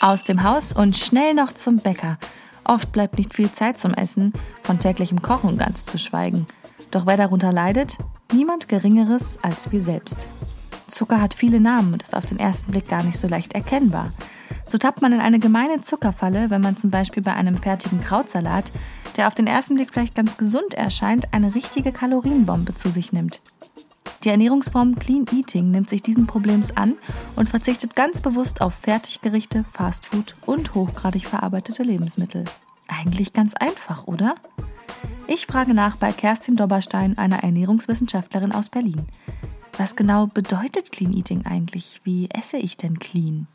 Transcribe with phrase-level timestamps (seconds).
[0.00, 2.18] Aus dem Haus und schnell noch zum Bäcker.
[2.62, 4.32] Oft bleibt nicht viel Zeit zum Essen,
[4.62, 6.46] von täglichem Kochen ganz zu schweigen.
[6.92, 7.96] Doch wer darunter leidet?
[8.32, 10.28] Niemand Geringeres als wir selbst.
[10.86, 14.12] Zucker hat viele Namen und ist auf den ersten Blick gar nicht so leicht erkennbar.
[14.66, 18.70] So tappt man in eine gemeine Zuckerfalle, wenn man zum Beispiel bei einem fertigen Krautsalat,
[19.16, 23.40] der auf den ersten Blick vielleicht ganz gesund erscheint, eine richtige Kalorienbombe zu sich nimmt.
[24.24, 26.96] Die Ernährungsform Clean Eating nimmt sich diesen Problems an
[27.36, 32.44] und verzichtet ganz bewusst auf Fertiggerichte, Fastfood und hochgradig verarbeitete Lebensmittel.
[32.88, 34.34] Eigentlich ganz einfach, oder?
[35.28, 39.06] Ich frage nach bei Kerstin Dobberstein, einer Ernährungswissenschaftlerin aus Berlin.
[39.76, 42.00] Was genau bedeutet Clean Eating eigentlich?
[42.02, 43.46] Wie esse ich denn clean?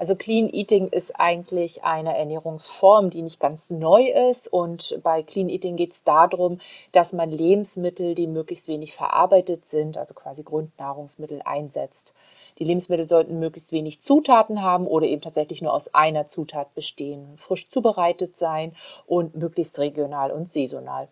[0.00, 4.48] Also Clean Eating ist eigentlich eine Ernährungsform, die nicht ganz neu ist.
[4.48, 6.58] Und bei Clean Eating geht es darum,
[6.92, 12.14] dass man Lebensmittel, die möglichst wenig verarbeitet sind, also quasi Grundnahrungsmittel einsetzt.
[12.58, 17.36] Die Lebensmittel sollten möglichst wenig Zutaten haben oder eben tatsächlich nur aus einer Zutat bestehen,
[17.36, 18.74] frisch zubereitet sein
[19.06, 21.08] und möglichst regional und saisonal.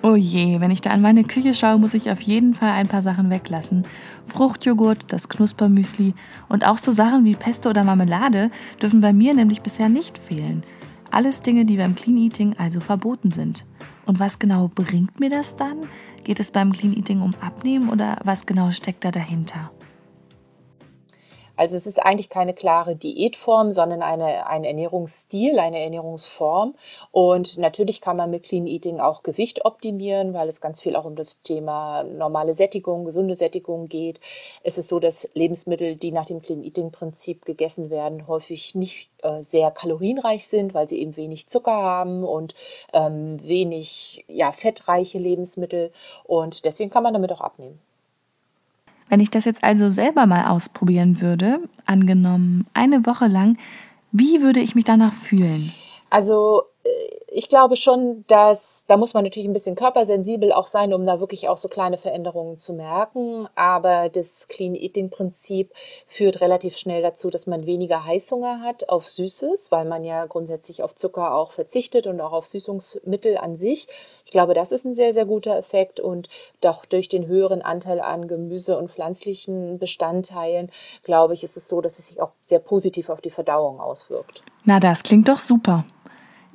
[0.00, 2.86] Oh je, wenn ich da an meine Küche schaue, muss ich auf jeden Fall ein
[2.86, 3.84] paar Sachen weglassen.
[4.28, 6.14] Fruchtjoghurt, das Knuspermüsli
[6.48, 10.62] und auch so Sachen wie Pesto oder Marmelade dürfen bei mir nämlich bisher nicht fehlen.
[11.10, 13.64] Alles Dinge, die beim Clean Eating also verboten sind.
[14.06, 15.88] Und was genau bringt mir das dann?
[16.22, 19.70] Geht es beim Clean Eating um Abnehmen oder was genau steckt da dahinter?
[21.58, 26.76] Also es ist eigentlich keine klare Diätform, sondern eine, ein Ernährungsstil, eine Ernährungsform.
[27.10, 31.04] Und natürlich kann man mit Clean Eating auch Gewicht optimieren, weil es ganz viel auch
[31.04, 34.20] um das Thema normale Sättigung, gesunde Sättigung geht.
[34.62, 39.10] Es ist so, dass Lebensmittel, die nach dem Clean Eating Prinzip gegessen werden, häufig nicht
[39.22, 42.54] äh, sehr kalorienreich sind, weil sie eben wenig Zucker haben und
[42.92, 45.90] ähm, wenig ja, fettreiche Lebensmittel.
[46.22, 47.80] Und deswegen kann man damit auch abnehmen.
[49.08, 53.56] Wenn ich das jetzt also selber mal ausprobieren würde, angenommen eine Woche lang,
[54.12, 55.72] wie würde ich mich danach fühlen?
[56.10, 56.62] Also
[57.30, 61.20] ich glaube schon, dass da muss man natürlich ein bisschen körpersensibel auch sein, um da
[61.20, 63.46] wirklich auch so kleine Veränderungen zu merken.
[63.54, 65.72] Aber das Clean Eating Prinzip
[66.06, 70.82] führt relativ schnell dazu, dass man weniger Heißhunger hat auf Süßes, weil man ja grundsätzlich
[70.82, 73.88] auf Zucker auch verzichtet und auch auf Süßungsmittel an sich.
[74.24, 76.30] Ich glaube, das ist ein sehr, sehr guter Effekt und
[76.62, 80.70] doch durch den höheren Anteil an Gemüse und pflanzlichen Bestandteilen,
[81.02, 84.42] glaube ich, ist es so, dass es sich auch sehr positiv auf die Verdauung auswirkt.
[84.64, 85.84] Na, das klingt doch super.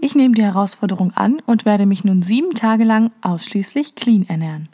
[0.03, 4.67] Ich nehme die Herausforderung an und werde mich nun sieben Tage lang ausschließlich clean ernähren.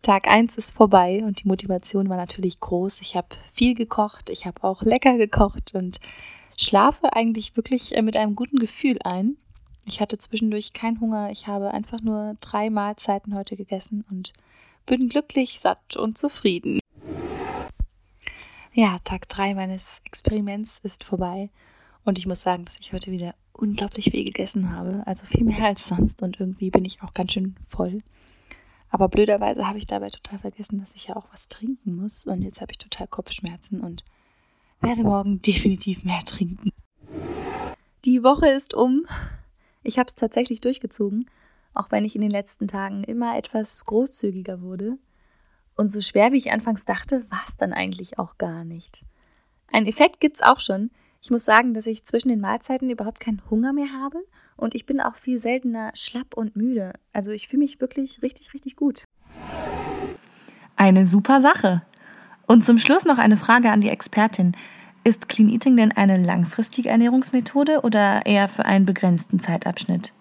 [0.00, 3.00] Tag 1 ist vorbei und die Motivation war natürlich groß.
[3.00, 5.98] Ich habe viel gekocht, ich habe auch lecker gekocht und
[6.56, 9.36] schlafe eigentlich wirklich äh, mit einem guten Gefühl ein.
[9.86, 14.32] Ich hatte zwischendurch keinen Hunger, ich habe einfach nur drei Mahlzeiten heute gegessen und
[14.86, 16.78] bin glücklich, satt und zufrieden.
[18.72, 21.50] Ja, Tag 3 meines Experiments ist vorbei
[22.10, 25.04] und ich muss sagen, dass ich heute wieder unglaublich viel gegessen habe.
[25.06, 26.22] Also viel mehr als sonst.
[26.22, 28.02] Und irgendwie bin ich auch ganz schön voll.
[28.88, 32.26] Aber blöderweise habe ich dabei total vergessen, dass ich ja auch was trinken muss.
[32.26, 34.04] Und jetzt habe ich total Kopfschmerzen und
[34.80, 36.72] werde morgen definitiv mehr trinken.
[38.04, 39.06] Die Woche ist um.
[39.84, 41.30] Ich habe es tatsächlich durchgezogen,
[41.74, 44.98] auch wenn ich in den letzten Tagen immer etwas großzügiger wurde.
[45.76, 49.04] Und so schwer wie ich anfangs dachte, war es dann eigentlich auch gar nicht.
[49.72, 53.20] Ein Effekt gibt es auch schon, ich muss sagen, dass ich zwischen den Mahlzeiten überhaupt
[53.20, 54.18] keinen Hunger mehr habe
[54.56, 56.92] und ich bin auch viel seltener schlapp und müde.
[57.12, 59.04] Also ich fühle mich wirklich richtig, richtig gut.
[60.76, 61.82] Eine super Sache.
[62.46, 64.56] Und zum Schluss noch eine Frage an die Expertin.
[65.04, 70.12] Ist Clean Eating denn eine langfristige Ernährungsmethode oder eher für einen begrenzten Zeitabschnitt?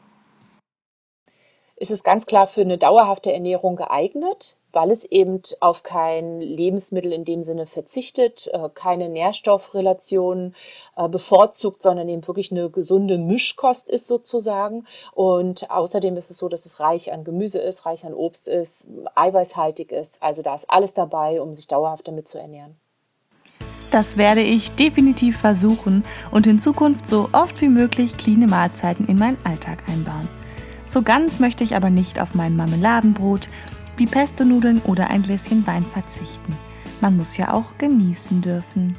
[1.79, 7.11] Ist es ganz klar für eine dauerhafte Ernährung geeignet weil es eben auf kein Lebensmittel
[7.11, 10.55] in dem Sinne verzichtet, äh, keine Nährstoffrelationen
[10.95, 14.85] äh, bevorzugt, sondern eben wirklich eine gesunde Mischkost ist sozusagen.
[15.13, 18.87] Und außerdem ist es so, dass es reich an Gemüse ist, reich an Obst ist,
[19.15, 20.21] eiweißhaltig ist.
[20.21, 22.75] Also da ist alles dabei, um sich dauerhaft damit zu ernähren.
[23.91, 29.17] Das werde ich definitiv versuchen und in Zukunft so oft wie möglich cleane Mahlzeiten in
[29.17, 30.38] meinen Alltag einbauen.
[30.89, 33.47] So ganz möchte ich aber nicht auf mein Marmeladenbrot,
[33.99, 36.57] die Pesto-Nudeln oder ein Gläschen Wein verzichten.
[36.99, 38.95] Man muss ja auch genießen dürfen.